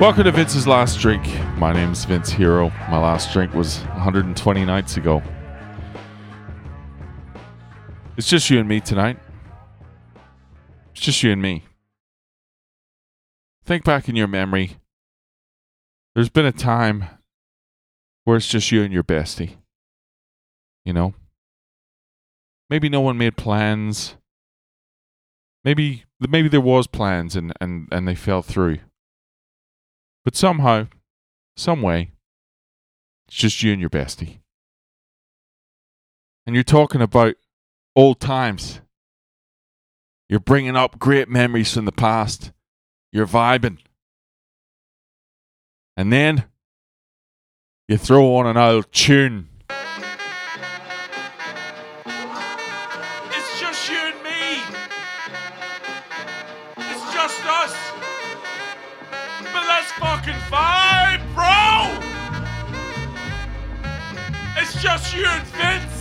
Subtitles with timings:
[0.00, 1.22] Welcome to Vince's Last Drink.
[1.58, 2.70] My name's Vince Hero.
[2.88, 5.22] My last drink was 120 nights ago.
[8.16, 9.18] It's just you and me tonight.
[10.92, 11.64] It's just you and me.
[13.62, 14.78] Think back in your memory.
[16.14, 17.04] There's been a time
[18.24, 19.56] where it's just you and your bestie.
[20.82, 21.12] You know?
[22.70, 24.16] Maybe no one made plans.
[25.62, 28.78] Maybe maybe there was plans and, and, and they fell through.
[30.24, 30.88] But somehow,
[31.56, 32.12] some way,
[33.28, 34.38] it's just you and your bestie.
[36.46, 37.36] And you're talking about
[37.96, 38.80] old times.
[40.28, 42.52] You're bringing up great memories from the past.
[43.12, 43.78] You're vibing.
[45.96, 46.44] And then
[47.88, 49.48] you throw on an old tune.
[53.26, 54.62] It's just you and me.
[56.78, 57.99] It's just us.
[59.52, 62.06] But let's fucking vibe, bro.
[64.56, 66.00] It's just you and Vince.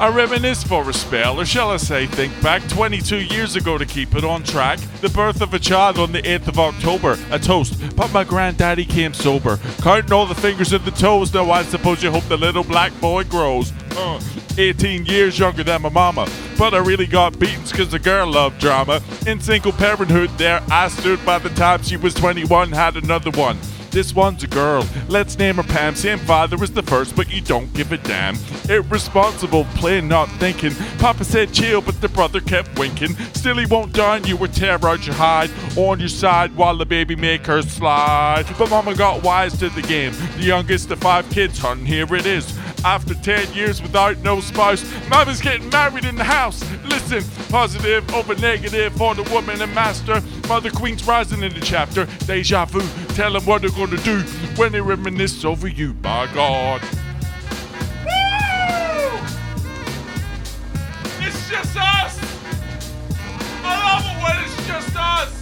[0.00, 3.86] I reminisce for a spell, or shall I say, think back 22 years ago to
[3.86, 4.80] keep it on track.
[5.00, 8.84] The birth of a child on the 8th of October, a toast, but my granddaddy
[8.84, 9.58] came sober.
[9.80, 12.92] Counting all the fingers and the toes, now I suppose you hope the little black
[13.00, 13.72] boy grows.
[13.92, 14.20] Uh,
[14.58, 18.58] 18 years younger than my mama, but I really got beatings because the girl loved
[18.60, 19.00] drama.
[19.26, 23.58] In single parenthood, there I stood by the time she was 21, had another one.
[23.92, 24.86] This one's a girl.
[25.10, 25.94] Let's name her Pam.
[25.94, 28.38] Same father was the first, but you don't give a damn.
[28.70, 30.74] Irresponsible, plain not thinking.
[30.98, 33.14] Papa said chill, but the brother kept winking.
[33.34, 36.86] Still, he won't down you or tear out your hide on your side while the
[36.86, 38.46] baby make her slide.
[38.58, 40.14] But mama got wise to the game.
[40.38, 42.50] The youngest of five kids, hun, here it is.
[42.84, 46.60] After 10 years without no spouse, mama's getting married in the house.
[46.84, 50.20] Listen, positive over negative for the woman and master.
[50.48, 52.06] Mother Queen's rising in the chapter.
[52.26, 52.80] Deja vu,
[53.14, 54.20] tell them what they're gonna do
[54.56, 56.82] when they reminisce over you, by God.
[58.04, 59.20] Woo!
[61.20, 62.18] It's just us.
[63.64, 65.41] I love it when it's just us.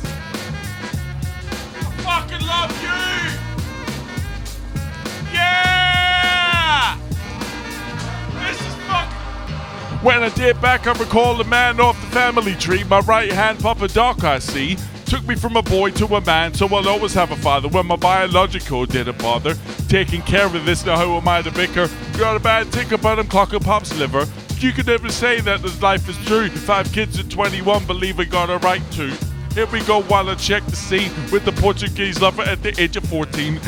[10.02, 12.84] When I did back, I recall the man off the family tree.
[12.84, 14.78] My right hand, Papa Doc, I see.
[15.04, 17.86] Took me from a boy to a man, so I'll always have a father when
[17.86, 19.56] my biological didn't bother.
[19.88, 21.90] Taking care of this, now who am I to bicker?
[22.16, 24.26] Got a bad tick about him, clocking pop's liver.
[24.56, 26.48] You could never say that this life is true.
[26.48, 29.14] Five kids at 21 believe I got a right to.
[29.52, 32.96] Here we go while I check the scene with the Portuguese lover at the age
[32.96, 33.60] of 14.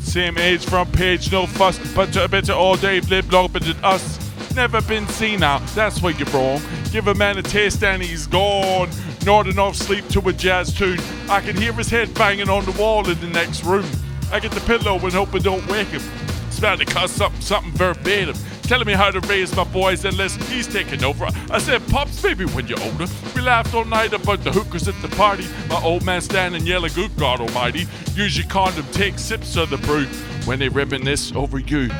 [0.00, 3.76] Same age, front page, no fuss, but I bet you all day lived longer than
[3.84, 4.25] us.
[4.56, 6.62] Never been seen now, that's where you're wrong.
[6.90, 8.88] Give a man a taste and he's gone.
[9.26, 10.98] Not enough sleep to a jazz tune.
[11.28, 13.84] I can hear his head banging on the wall in the next room.
[14.32, 16.00] I get the pillow and hope I don't wake him.
[16.48, 18.34] Smell to cuss something, something verbatim.
[18.62, 21.28] Telling me how to raise my boys unless he's taking over.
[21.50, 23.06] I said, Pops, maybe when you're older.
[23.34, 25.46] We laughed all night about the hookers at the party.
[25.68, 27.86] My old man standing yelling, good God almighty.
[28.14, 30.06] Use your condom, take sips of the brew
[30.46, 31.90] when they reminisce over you.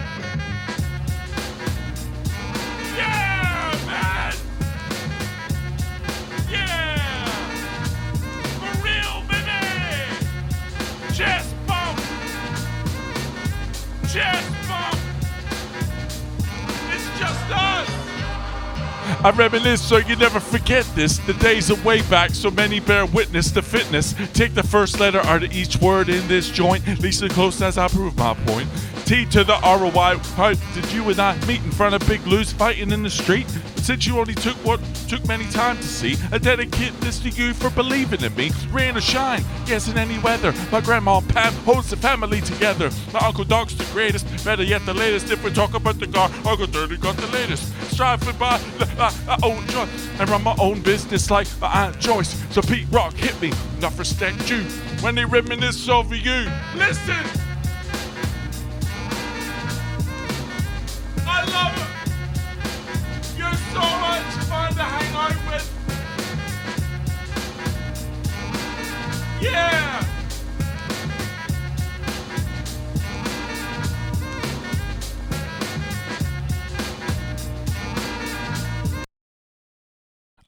[19.24, 21.18] I reminisce so you never forget this.
[21.18, 24.14] The days are way back, so many bear witness to fitness.
[24.32, 27.88] Take the first letter out of each word in this joint, as close as I
[27.88, 28.68] prove my point.
[29.04, 30.18] T to the ROI.
[30.34, 33.46] How did you and I meet in front of Big Lou's fighting in the street?
[33.86, 37.54] Since you only took what took many time to see, I dedicate this to you
[37.54, 38.50] for believing in me.
[38.72, 40.52] Rain or shine, yes, in any weather.
[40.72, 42.90] My grandma Pam holds the family together.
[43.12, 45.30] My Uncle Doc's the greatest, better yet the latest.
[45.30, 47.72] If we talk about the car, Uncle Dirty got the latest.
[47.92, 48.60] Striving by
[48.98, 49.86] uh, uh, own joy
[50.18, 52.42] and run my own business like my Aunt Joyce.
[52.50, 54.62] So Pete Rock hit me, enough respect you
[55.00, 56.50] when they reminisce over you.
[56.74, 57.45] Listen.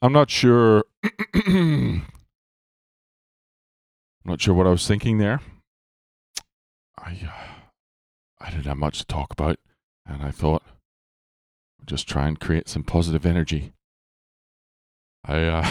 [0.01, 0.85] I'm not sure.
[1.35, 2.05] I'm
[4.25, 5.41] not sure what I was thinking there.
[6.97, 7.65] I uh,
[8.39, 9.57] I didn't have much to talk about,
[10.05, 10.63] and I thought
[11.81, 13.73] I'd just try and create some positive energy.
[15.25, 15.69] I uh,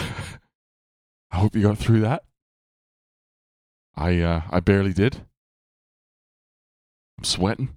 [1.31, 2.23] I hope you got through that.
[3.95, 5.25] I uh, I barely did.
[7.17, 7.75] I'm sweating.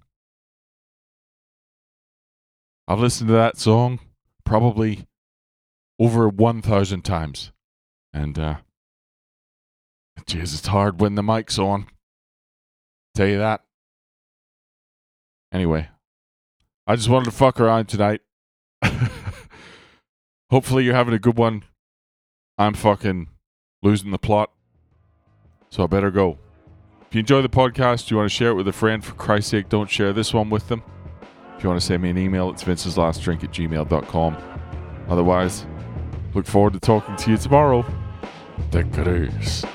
[2.87, 3.99] I've listened to that song
[4.45, 5.07] probably
[5.99, 7.51] over 1,000 times.
[8.13, 8.55] And, uh,
[10.21, 11.87] jeez, it's hard when the mic's on.
[13.15, 13.61] Tell you that.
[15.51, 15.89] Anyway,
[16.87, 18.21] I just wanted to fuck around tonight.
[20.49, 21.63] Hopefully, you're having a good one.
[22.57, 23.29] I'm fucking
[23.83, 24.51] losing the plot.
[25.69, 26.37] So I better go.
[27.07, 29.51] If you enjoy the podcast, you want to share it with a friend, for Christ's
[29.51, 30.81] sake, don't share this one with them.
[31.55, 34.37] If you want to send me an email, it's vinceslastdrink at gmail.com.
[35.07, 35.67] Otherwise,
[36.33, 37.85] look forward to talking to you tomorrow.
[38.71, 39.65] Cruise.